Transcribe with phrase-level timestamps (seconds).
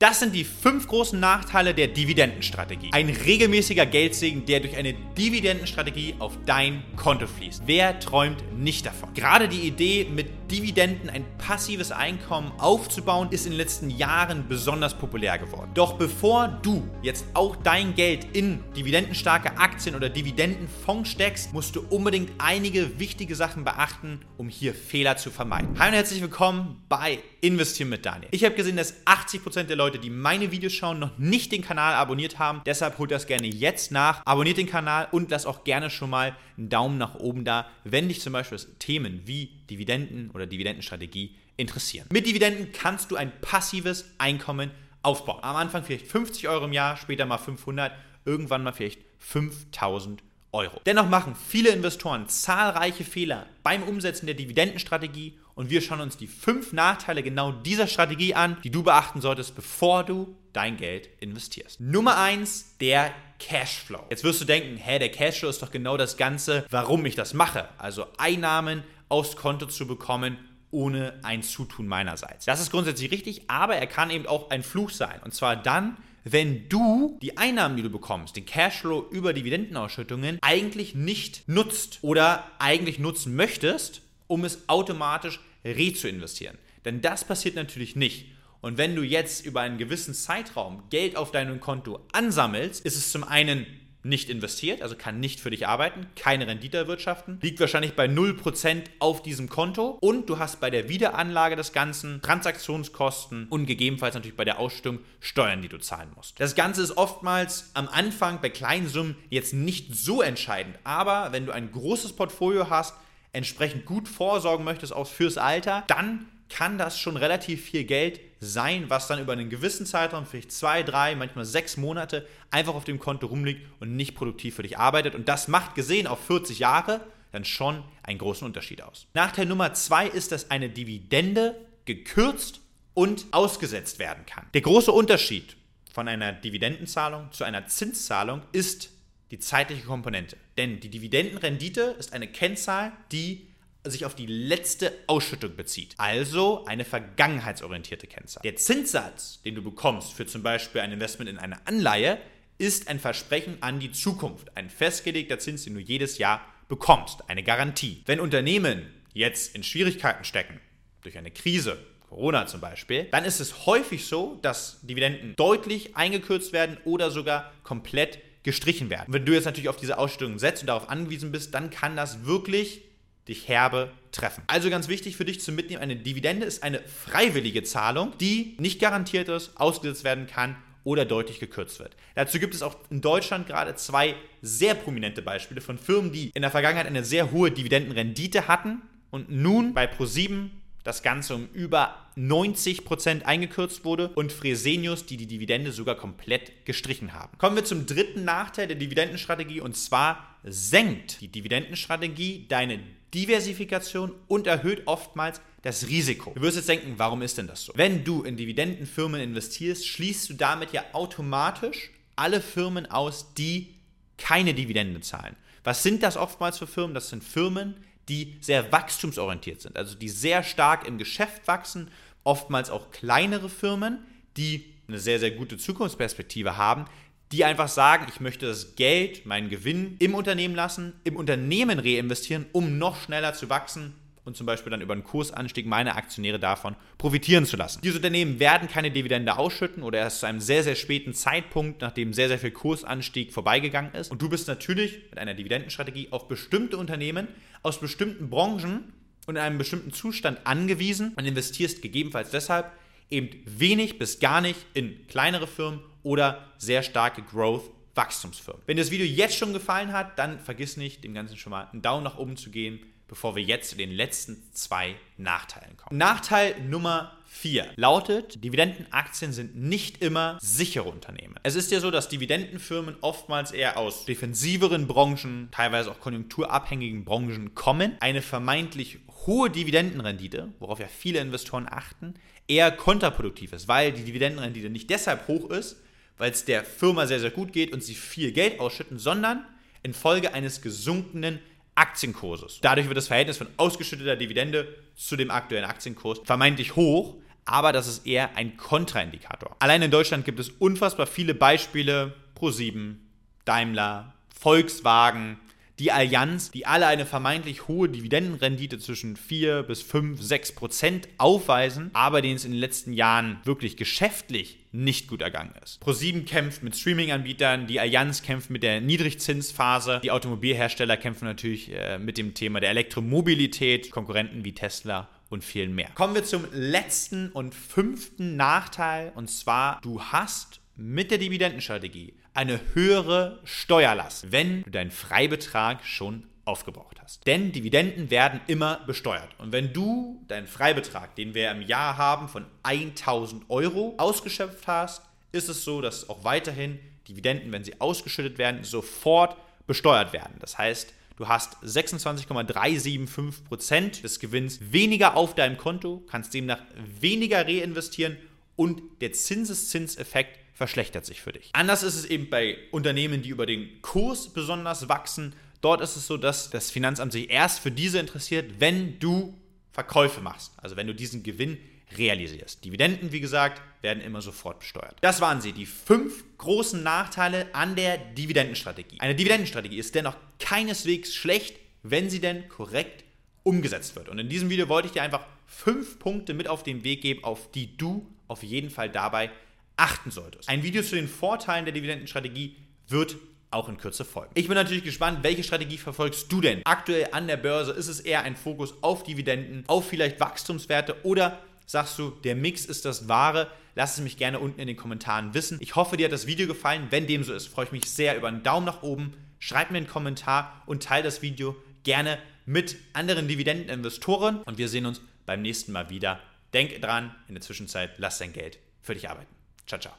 [0.00, 2.90] Das sind die fünf großen Nachteile der Dividendenstrategie.
[2.92, 7.64] Ein regelmäßiger Geldsegen, der durch eine Dividendenstrategie auf dein Konto fließt.
[7.66, 9.12] Wer träumt nicht davon?
[9.12, 14.96] Gerade die Idee, mit Dividenden ein passives Einkommen aufzubauen, ist in den letzten Jahren besonders
[14.96, 15.70] populär geworden.
[15.74, 21.82] Doch bevor du jetzt auch dein Geld in dividendenstarke Aktien oder Dividendenfonds steckst, musst du
[21.90, 25.78] unbedingt einige wichtige Sachen beachten, um hier Fehler zu vermeiden.
[25.78, 28.28] Hallo und herzlich willkommen bei Investieren mit Daniel.
[28.30, 31.94] Ich habe gesehen, dass 80% der Leute die meine Videos schauen, noch nicht den Kanal
[31.94, 32.62] abonniert haben.
[32.64, 34.22] Deshalb holt das gerne jetzt nach.
[34.24, 38.08] Abonniert den Kanal und lass auch gerne schon mal einen Daumen nach oben da, wenn
[38.08, 42.06] dich zum Beispiel Themen wie Dividenden oder Dividendenstrategie interessieren.
[42.12, 44.70] Mit Dividenden kannst du ein passives Einkommen
[45.02, 45.42] aufbauen.
[45.42, 47.92] Am Anfang vielleicht 50 Euro im Jahr, später mal 500,
[48.24, 50.80] irgendwann mal vielleicht 5000 Euro.
[50.86, 56.26] Dennoch machen viele Investoren zahlreiche Fehler beim Umsetzen der Dividendenstrategie und wir schauen uns die
[56.26, 61.80] fünf Nachteile genau dieser Strategie an, die du beachten solltest, bevor du dein Geld investierst.
[61.80, 64.06] Nummer eins, der Cashflow.
[64.10, 67.34] Jetzt wirst du denken, hä, der Cashflow ist doch genau das Ganze, warum ich das
[67.34, 67.68] mache.
[67.76, 70.36] Also Einnahmen aufs Konto zu bekommen
[70.70, 72.44] ohne ein Zutun meinerseits.
[72.44, 75.20] Das ist grundsätzlich richtig, aber er kann eben auch ein Fluch sein.
[75.24, 80.94] Und zwar dann, wenn du die Einnahmen, die du bekommst, den Cashflow über Dividendenausschüttungen, eigentlich
[80.94, 86.58] nicht nutzt oder eigentlich nutzen möchtest, um es automatisch re zu investieren.
[86.84, 88.26] Denn das passiert natürlich nicht.
[88.60, 93.12] Und wenn du jetzt über einen gewissen Zeitraum Geld auf deinem Konto ansammelst, ist es
[93.12, 93.66] zum einen
[94.02, 98.82] nicht investiert, also kann nicht für dich arbeiten, keine Rendite erwirtschaften, liegt wahrscheinlich bei 0%
[98.98, 104.36] auf diesem Konto und du hast bei der Wiederanlage des Ganzen Transaktionskosten und gegebenenfalls natürlich
[104.36, 106.38] bei der Ausstellung Steuern, die du zahlen musst.
[106.40, 111.46] Das Ganze ist oftmals am Anfang bei kleinen Summen jetzt nicht so entscheidend, aber wenn
[111.46, 112.94] du ein großes Portfolio hast,
[113.32, 118.88] entsprechend gut vorsorgen möchtest auch fürs Alter, dann kann das schon relativ viel Geld sein,
[118.88, 122.98] was dann über einen gewissen Zeitraum, vielleicht zwei, drei, manchmal sechs Monate, einfach auf dem
[122.98, 125.14] Konto rumliegt und nicht produktiv für dich arbeitet.
[125.14, 127.00] Und das macht gesehen auf 40 Jahre
[127.32, 129.06] dann schon einen großen Unterschied aus.
[129.14, 131.54] Nachteil Nummer zwei ist, dass eine Dividende
[131.84, 132.60] gekürzt
[132.94, 134.46] und ausgesetzt werden kann.
[134.54, 135.56] Der große Unterschied
[135.92, 138.90] von einer Dividendenzahlung zu einer Zinszahlung ist
[139.30, 140.36] die zeitliche Komponente.
[140.56, 143.48] Denn die Dividendenrendite ist eine Kennzahl, die
[143.84, 145.94] sich auf die letzte Ausschüttung bezieht.
[145.96, 148.42] Also eine vergangenheitsorientierte Kennzahl.
[148.42, 152.18] Der Zinssatz, den du bekommst für zum Beispiel ein Investment in eine Anleihe,
[152.58, 154.56] ist ein Versprechen an die Zukunft.
[154.56, 157.28] Ein festgelegter Zins, den du jedes Jahr bekommst.
[157.28, 158.02] Eine Garantie.
[158.06, 160.60] Wenn Unternehmen jetzt in Schwierigkeiten stecken,
[161.02, 161.78] durch eine Krise,
[162.08, 167.52] Corona zum Beispiel, dann ist es häufig so, dass Dividenden deutlich eingekürzt werden oder sogar
[167.62, 169.12] komplett gestrichen werden.
[169.12, 172.24] Wenn du jetzt natürlich auf diese Ausstellung setzt und darauf angewiesen bist, dann kann das
[172.24, 172.82] wirklich
[173.28, 174.42] dich herbe treffen.
[174.46, 178.80] Also ganz wichtig für dich zu mitnehmen, eine Dividende ist eine freiwillige Zahlung, die nicht
[178.80, 181.96] garantiert ist, ausgesetzt werden kann oder deutlich gekürzt wird.
[182.14, 186.42] Dazu gibt es auch in Deutschland gerade zwei sehr prominente Beispiele von Firmen, die in
[186.42, 190.48] der Vergangenheit eine sehr hohe Dividendenrendite hatten und nun bei Pro7
[190.84, 197.12] das Ganze um über 90% eingekürzt wurde und Fresenius, die die Dividende sogar komplett gestrichen
[197.12, 197.36] haben.
[197.36, 202.80] Kommen wir zum dritten Nachteil der Dividendenstrategie und zwar senkt die Dividendenstrategie deine
[203.14, 206.32] Diversifikation und erhöht oftmals das Risiko.
[206.34, 207.72] Du wirst jetzt denken, warum ist denn das so?
[207.74, 213.74] Wenn du in Dividendenfirmen investierst, schließt du damit ja automatisch alle Firmen aus, die
[214.16, 215.36] keine Dividende zahlen.
[215.64, 216.94] Was sind das oftmals für Firmen?
[216.94, 217.76] Das sind Firmen,
[218.08, 221.90] die sehr wachstumsorientiert sind, also die sehr stark im Geschäft wachsen,
[222.24, 223.98] oftmals auch kleinere Firmen,
[224.36, 226.86] die eine sehr, sehr gute Zukunftsperspektive haben,
[227.32, 232.46] die einfach sagen, ich möchte das Geld, meinen Gewinn im Unternehmen lassen, im Unternehmen reinvestieren,
[232.52, 233.94] um noch schneller zu wachsen
[234.28, 237.80] und zum Beispiel dann über einen Kursanstieg meine Aktionäre davon profitieren zu lassen.
[237.82, 242.12] Diese Unternehmen werden keine Dividende ausschütten oder erst zu einem sehr, sehr späten Zeitpunkt, nachdem
[242.12, 244.10] sehr, sehr viel Kursanstieg vorbeigegangen ist.
[244.10, 247.26] Und du bist natürlich mit einer Dividendenstrategie auf bestimmte Unternehmen
[247.62, 248.92] aus bestimmten Branchen
[249.26, 252.70] und in einem bestimmten Zustand angewiesen und investierst gegebenenfalls deshalb
[253.10, 258.62] eben wenig bis gar nicht in kleinere Firmen oder sehr starke Growth Wachstumsfirmen.
[258.66, 261.68] Wenn dir das Video jetzt schon gefallen hat, dann vergiss nicht, dem Ganzen schon mal
[261.72, 265.98] einen Daumen nach oben zu geben, bevor wir jetzt zu den letzten zwei Nachteilen kommen.
[265.98, 271.34] Nachteil Nummer 4 lautet, Dividendenaktien sind nicht immer sichere Unternehmen.
[271.42, 277.54] Es ist ja so, dass Dividendenfirmen oftmals eher aus defensiveren Branchen, teilweise auch konjunkturabhängigen Branchen
[277.54, 277.96] kommen.
[278.00, 282.14] Eine vermeintlich hohe Dividendenrendite, worauf ja viele Investoren achten,
[282.46, 285.82] eher kontraproduktiv ist, weil die Dividendenrendite nicht deshalb hoch ist,
[286.16, 289.44] weil es der Firma sehr, sehr gut geht und sie viel Geld ausschütten, sondern
[289.82, 291.38] infolge eines gesunkenen
[291.78, 292.58] Aktienkurses.
[292.60, 297.86] Dadurch wird das Verhältnis von ausgeschütteter Dividende zu dem aktuellen Aktienkurs vermeintlich hoch, aber das
[297.86, 299.56] ist eher ein Kontraindikator.
[299.60, 302.96] Allein in Deutschland gibt es unfassbar viele Beispiele, Pro7,
[303.44, 305.38] Daimler, Volkswagen,
[305.78, 311.90] die Allianz, die alle eine vermeintlich hohe Dividendenrendite zwischen 4 bis 5, 6 Prozent aufweisen,
[311.92, 315.82] aber denen es in den letzten Jahren wirklich geschäftlich nicht gut ergangen ist.
[315.82, 321.98] Pro7 kämpft mit Streaming-Anbietern, die Allianz kämpft mit der Niedrigzinsphase, die Automobilhersteller kämpfen natürlich äh,
[321.98, 325.90] mit dem Thema der Elektromobilität, Konkurrenten wie Tesla und vielen mehr.
[325.94, 332.60] Kommen wir zum letzten und fünften Nachteil und zwar, du hast mit der Dividendenstrategie eine
[332.72, 337.26] höhere Steuerlast, wenn du deinen Freibetrag schon aufgebraucht hast.
[337.26, 339.30] Denn Dividenden werden immer besteuert.
[339.38, 345.02] Und wenn du deinen Freibetrag, den wir im Jahr haben, von 1000 Euro ausgeschöpft hast,
[345.32, 349.36] ist es so, dass auch weiterhin Dividenden, wenn sie ausgeschüttet werden, sofort
[349.66, 350.36] besteuert werden.
[350.38, 356.60] Das heißt, du hast 26,375% des Gewinns weniger auf deinem Konto, kannst demnach
[357.00, 358.16] weniger reinvestieren
[358.54, 361.50] und der Zinseszinseffekt verschlechtert sich für dich.
[361.52, 365.32] Anders ist es eben bei Unternehmen, die über den Kurs besonders wachsen.
[365.60, 369.38] Dort ist es so, dass das Finanzamt sich erst für diese interessiert, wenn du
[369.70, 371.58] Verkäufe machst, also wenn du diesen Gewinn
[371.96, 372.64] realisierst.
[372.64, 374.96] Dividenden, wie gesagt, werden immer sofort besteuert.
[375.00, 378.98] Das waren sie, die fünf großen Nachteile an der Dividendenstrategie.
[378.98, 383.04] Eine Dividendenstrategie ist dennoch keineswegs schlecht, wenn sie denn korrekt
[383.44, 384.08] umgesetzt wird.
[384.08, 387.22] Und in diesem Video wollte ich dir einfach fünf Punkte mit auf den Weg geben,
[387.22, 389.30] auf die du auf jeden Fall dabei
[389.78, 390.48] achten solltest.
[390.48, 392.56] Ein Video zu den Vorteilen der Dividendenstrategie
[392.88, 393.16] wird
[393.50, 394.32] auch in Kürze folgen.
[394.34, 396.60] Ich bin natürlich gespannt, welche Strategie verfolgst du denn?
[396.64, 401.38] Aktuell an der Börse ist es eher ein Fokus auf Dividenden, auf vielleicht Wachstumswerte oder
[401.66, 403.50] sagst du, der Mix ist das Wahre?
[403.74, 405.58] Lass es mich gerne unten in den Kommentaren wissen.
[405.60, 406.88] Ich hoffe, dir hat das Video gefallen.
[406.90, 409.14] Wenn dem so ist, freue ich mich sehr über einen Daumen nach oben.
[409.38, 411.54] Schreib mir einen Kommentar und teile das Video
[411.84, 414.42] gerne mit anderen Dividendeninvestoren.
[414.42, 416.20] Und wir sehen uns beim nächsten Mal wieder.
[416.52, 419.37] Denk dran, in der Zwischenzeit lass dein Geld für dich arbeiten.
[419.68, 419.96] Ciao, ciao.